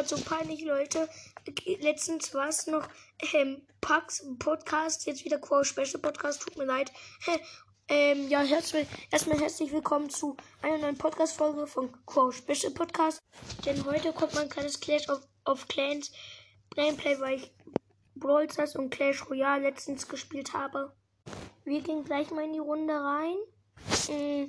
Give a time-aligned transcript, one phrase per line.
[0.00, 1.10] Gott, so peinlich, Leute.
[1.66, 2.88] Letztens war es noch
[3.34, 6.90] ähm, Pax Podcast, jetzt wieder Quo Special Podcast, tut mir leid.
[7.86, 13.20] ähm, ja, herzlich, erstmal herzlich willkommen zu einer neuen Podcast-Folge von Quo Special Podcast.
[13.66, 16.10] Denn heute kommt mein kleines Clash of, of Clans
[16.74, 17.50] Gameplay, weil ich
[18.14, 20.94] Brawl Stars und Clash Royale letztens gespielt habe.
[21.64, 23.36] Wir gehen gleich mal in die Runde rein.
[24.08, 24.48] Mhm,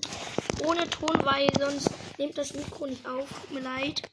[0.65, 3.27] ohne Ton, weil sonst nimmt das Mikro nicht auf.
[3.27, 4.10] Tut mir leid.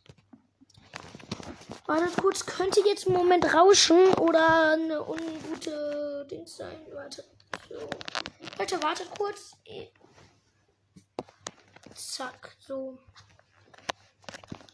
[1.88, 6.86] Warte kurz, könnte jetzt einen Moment rauschen oder eine ungute Dings sein.
[6.92, 7.24] Warte.
[7.70, 7.88] So.
[8.58, 9.56] Leute, wartet kurz.
[11.94, 12.98] Zack, so.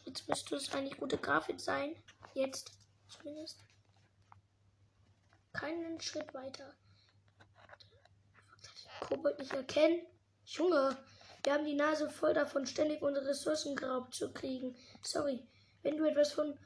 [0.03, 1.95] Jetzt müsste es eigentlich gute Grafik sein.
[2.33, 2.73] Jetzt
[3.07, 3.59] zumindest.
[5.53, 6.75] Keinen Schritt weiter.
[9.07, 10.05] Kobold nicht erkennen.
[10.43, 10.97] Junge,
[11.45, 14.75] wir haben die Nase voll davon, ständig unsere Ressourcen geraubt zu kriegen.
[15.01, 15.47] Sorry,
[15.81, 16.59] wenn du etwas von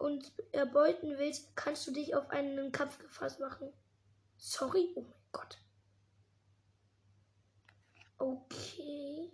[0.00, 3.72] uns erbeuten willst, kannst du dich auf einen Kampf gefasst machen.
[4.38, 4.92] Sorry?
[4.96, 5.58] Oh mein Gott.
[8.18, 9.30] Okay.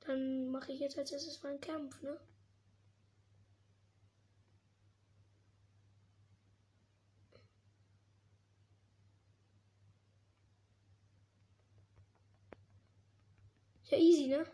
[0.00, 2.18] Dann mache ich jetzt als erstes mal einen Kampf, ne?
[13.90, 14.44] Ja, easy, ne?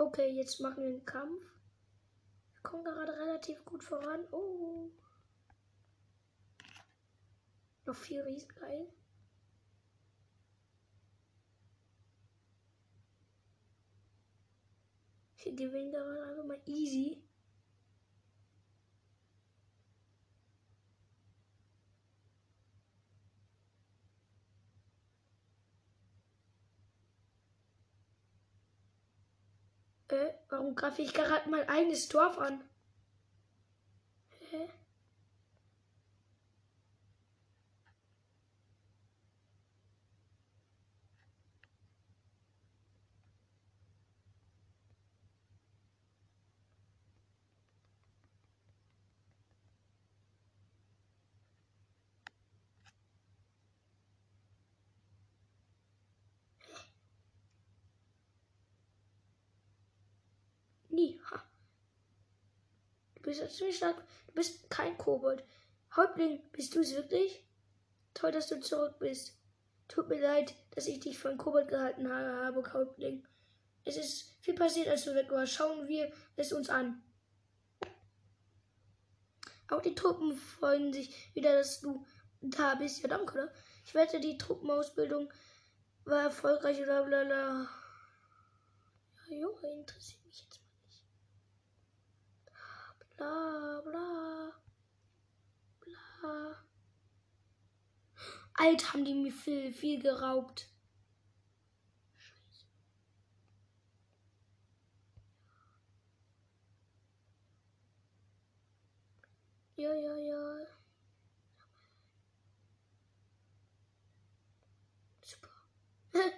[0.00, 1.44] Okay, jetzt machen wir einen Kampf.
[2.54, 4.26] Wir kommen gerade relativ gut voran.
[4.30, 4.88] Oh.
[7.84, 8.48] Noch vier Riesen.
[15.36, 17.22] Wir gewinnen gerade einfach mal easy.
[30.12, 32.62] Äh, warum greife ich gerade mein eigenes Dorf an?
[61.00, 61.20] Nie.
[61.30, 61.42] Ha.
[63.14, 63.96] Du bist ziemlich stark.
[64.26, 65.44] Du bist kein Kobold.
[65.96, 67.46] Häuptling, bist du es wirklich?
[68.14, 69.34] Toll, dass du zurück bist.
[69.88, 73.26] Tut mir leid, dass ich dich einen Kobold gehalten habe, Häuptling.
[73.84, 75.54] Es ist viel passiert, als du weg warst.
[75.54, 77.02] Schauen wir es uns an.
[79.68, 82.04] Auch die Truppen freuen sich wieder, dass du
[82.40, 83.00] da bist.
[83.02, 83.52] Ja, danke, oder?
[83.84, 85.32] Ich wette, die Truppenausbildung
[86.04, 87.68] war erfolgreich oder bla bla.
[89.28, 91.04] Ja, Junge, interessiert mich jetzt mal nicht.
[93.20, 94.50] Bla bla.
[95.80, 96.56] Bla.
[98.54, 100.68] Alt haben die mir viel, viel geraubt.
[109.76, 110.66] Ja, ja, ja.
[115.20, 115.50] Super.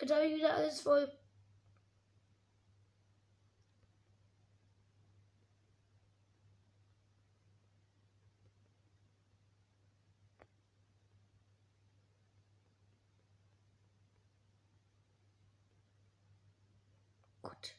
[0.00, 1.12] Jetzt habe ich wieder alles voll.
[17.42, 17.74] Gut.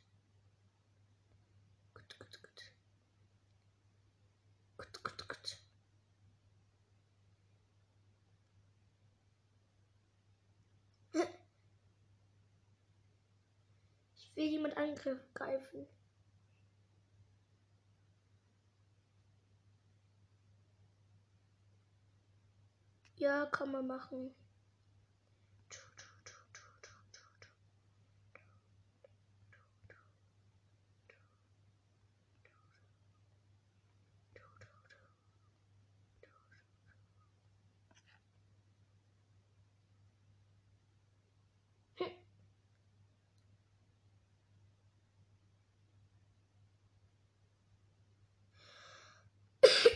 [1.94, 2.74] Gut, gut, gut.
[4.78, 5.58] Gut, gut, gut.
[14.16, 15.86] Ich will jemand angreifen.
[23.18, 24.34] Ja, kann man machen.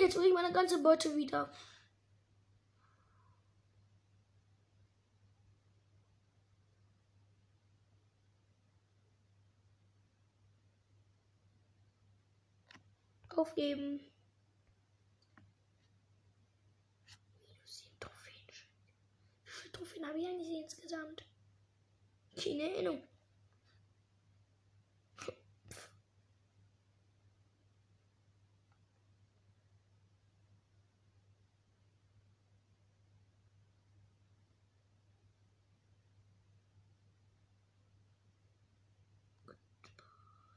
[0.04, 1.50] Jetzt will ich meine ganze Beute wieder.
[13.30, 14.02] Aufgeben.
[17.48, 18.48] Minus 7 Trophäen.
[19.46, 21.24] Wie viele Trophäen habe ich eigentlich insgesamt?
[22.36, 23.04] Keine Erinnerung.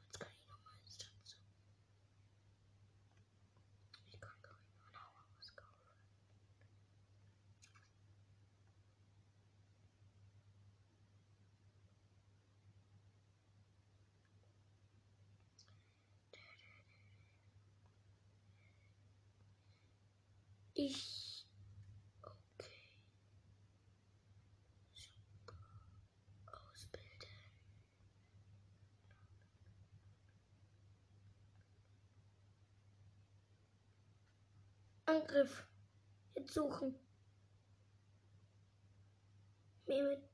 [0.06, 1.36] Jetzt kann ich nochmal ins dazu.
[4.08, 5.76] Ich kann gar nicht mehr noch was kaufen.
[20.78, 21.46] Ich.
[26.44, 27.28] Ausbilden.
[35.06, 35.67] Angriff.
[36.34, 36.94] Jetzt suchen.
[39.87, 40.26] Mehr mit.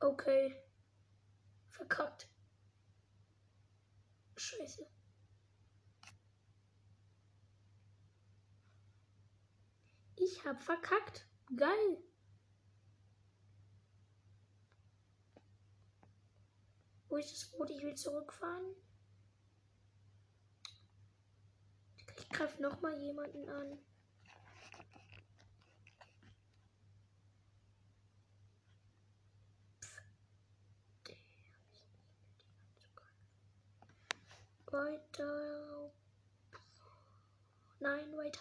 [0.00, 0.56] Okay.
[1.68, 2.28] Verkackt.
[4.36, 4.86] Scheiße.
[10.16, 11.26] Ich hab verkackt.
[11.54, 12.02] Geil.
[17.08, 17.70] Wo ist das Boot?
[17.70, 18.74] Ich will zurückfahren.
[22.16, 23.78] Ich greife noch mal jemanden an.
[34.70, 35.92] Weiter.
[37.80, 38.40] Nein, weiter.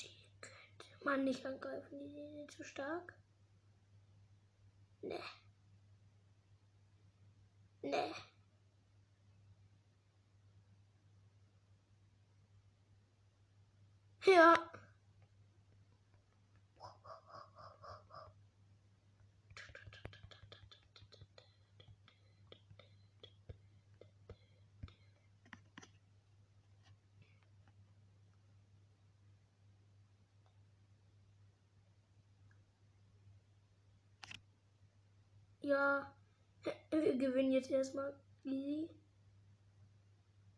[0.00, 0.10] Die
[0.40, 1.98] könnte man nicht angreifen.
[2.00, 3.14] Die sind zu stark.
[5.02, 5.22] Nee.
[7.82, 8.12] Nee.
[14.26, 14.59] Ja.
[35.70, 36.12] Ja,
[36.90, 38.12] wir gewinnen jetzt erstmal
[38.42, 38.90] easy.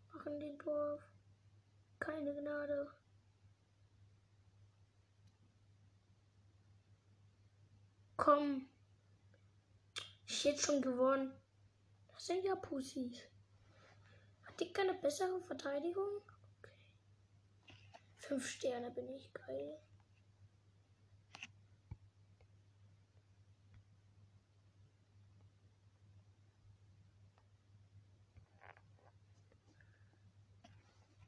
[0.08, 1.02] Machen den Dorf.
[1.98, 2.90] Keine Gnade.
[8.16, 8.70] Komm.
[10.26, 11.30] Ich jetzt schon gewonnen.
[12.14, 13.18] Das sind ja Pussys.
[14.44, 16.22] Hat die keine bessere Verteidigung?
[16.58, 16.86] Okay.
[18.16, 19.78] Fünf Sterne bin ich geil.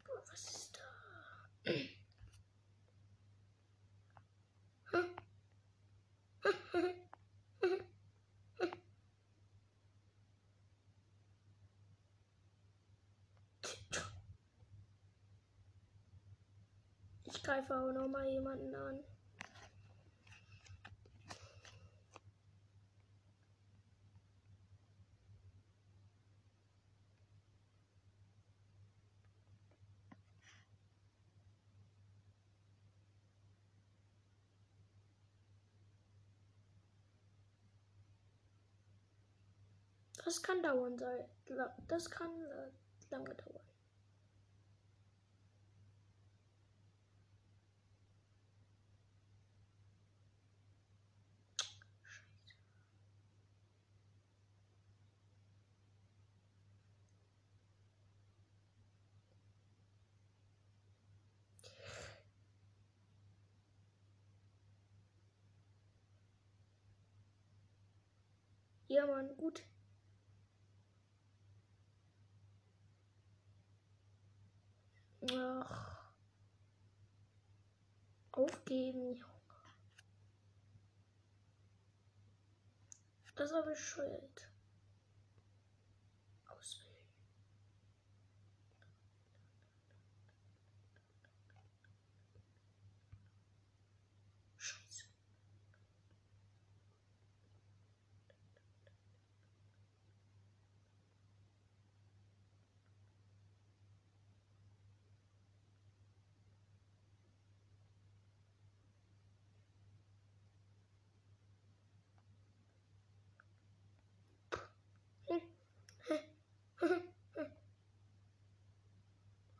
[0.04, 0.82] Boah, was ist da?
[17.26, 19.04] Ich greife aber noch mal jemanden an.
[40.24, 40.96] Das kann dauern.
[41.86, 42.70] Das kann äh,
[43.10, 43.73] lange dauern.
[68.88, 69.62] Ja, Mann, gut.
[75.32, 76.12] Ach.
[78.32, 79.24] Aufgeben.
[83.36, 84.48] Das ist aber bescheuert.
[86.46, 86.94] Auswählen.
[94.56, 95.04] Scheiße.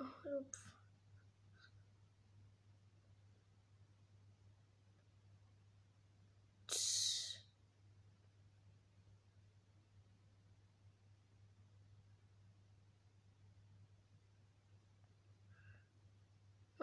[0.01, 0.59] Oh, Lupf.
[6.69, 7.39] Tsch.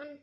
[0.02, 0.18] Mann.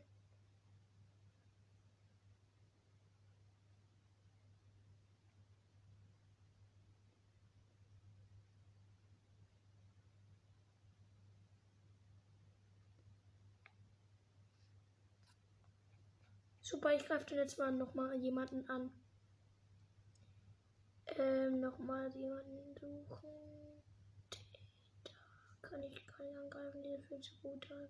[16.60, 18.92] Super, ich greife jetzt mal nochmal jemanden an.
[21.16, 23.28] Ähm, nochmal jemanden suchen.
[25.04, 27.66] Da kann ich keinen angreifen, der viel zu gut.
[27.68, 27.88] Da,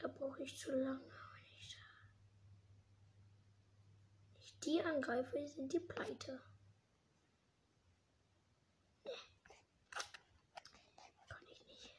[0.00, 1.00] da brauche ich zu lange.
[1.00, 1.84] Wenn ich, da
[4.38, 6.40] ich die angreife, sind die pleite.
[9.04, 9.10] Nee.
[11.28, 11.96] Kann ich nicht.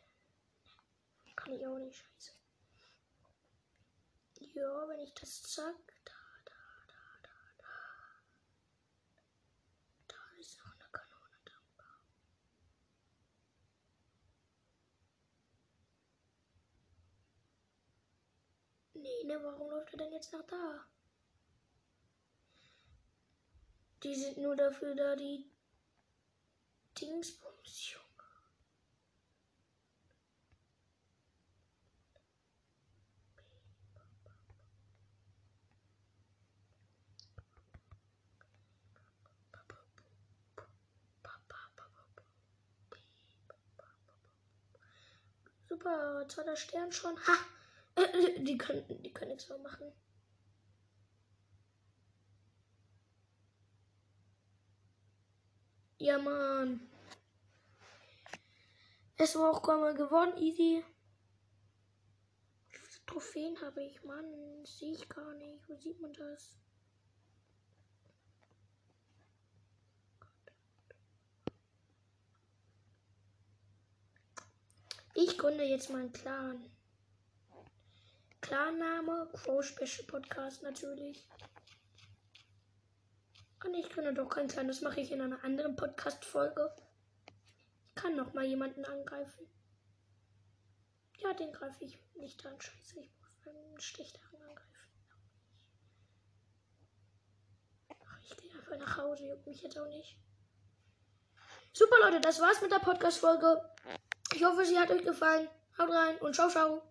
[1.35, 2.31] Kann ich auch nicht, scheiße.
[4.53, 5.75] Ja, wenn ich das zack,
[6.05, 6.13] da,
[6.45, 6.51] da,
[6.87, 7.67] da, da, da.
[10.07, 11.61] Da ist noch eine Kanone drin.
[19.01, 20.85] Nee, ne, warum läuft er denn jetzt nach da?
[24.03, 25.49] Die sind nur dafür da, die
[26.99, 28.05] Dingsbums, Junge.
[45.69, 47.15] Super, zweiter Stern schon.
[47.27, 47.58] Ha!
[48.39, 49.91] Die können, die können nichts mehr machen.
[55.97, 56.79] Ja, Mann.
[59.17, 60.83] Es war auch mal gewonnen, easy.
[63.05, 64.03] Trophäen habe ich?
[64.03, 65.67] Mann, sehe ich gar nicht.
[65.67, 66.57] Wo sieht man das?
[75.15, 76.71] Ich gründe jetzt meinen Clan.
[78.41, 81.27] Clan-Name, Crow Special Podcast natürlich.
[83.65, 86.73] Und ich gründe doch keinen Clan, das mache ich in einer anderen Podcast-Folge.
[87.87, 89.47] Ich kann noch mal jemanden angreifen.
[91.17, 92.59] Ja, den greife ich nicht an.
[92.59, 94.69] Scheiße, ich muss einen schlechteren angreifen.
[98.05, 100.17] Ach, ich gehe einfach nach Hause, juckt mich jetzt auch nicht.
[101.73, 103.61] Super, Leute, das war's mit der Podcast-Folge.
[104.33, 105.49] Ich hoffe, sie hat euch gefallen.
[105.77, 106.81] Haut rein und ciao, ciao.